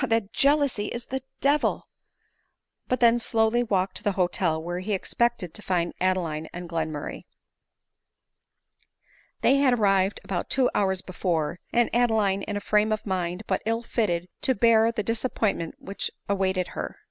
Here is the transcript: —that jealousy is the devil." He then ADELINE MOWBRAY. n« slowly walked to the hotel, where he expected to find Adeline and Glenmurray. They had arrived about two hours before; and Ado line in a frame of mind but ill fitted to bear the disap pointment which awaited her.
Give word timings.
—that 0.01 0.33
jealousy 0.33 0.87
is 0.87 1.05
the 1.05 1.21
devil." 1.41 1.87
He 2.89 2.95
then 2.95 2.95
ADELINE 2.95 2.99
MOWBRAY. 3.01 3.07
n« 3.07 3.19
slowly 3.19 3.63
walked 3.63 3.97
to 3.97 4.03
the 4.03 4.11
hotel, 4.13 4.59
where 4.59 4.79
he 4.79 4.93
expected 4.93 5.53
to 5.53 5.61
find 5.61 5.93
Adeline 6.01 6.47
and 6.51 6.67
Glenmurray. 6.67 7.25
They 9.41 9.57
had 9.57 9.75
arrived 9.77 10.19
about 10.23 10.49
two 10.49 10.71
hours 10.73 11.03
before; 11.03 11.59
and 11.71 11.87
Ado 11.93 12.15
line 12.15 12.41
in 12.41 12.57
a 12.57 12.59
frame 12.59 12.91
of 12.91 13.05
mind 13.05 13.43
but 13.45 13.61
ill 13.67 13.83
fitted 13.83 14.27
to 14.41 14.55
bear 14.55 14.91
the 14.91 15.03
disap 15.03 15.35
pointment 15.35 15.75
which 15.77 16.09
awaited 16.27 16.69
her. 16.69 16.97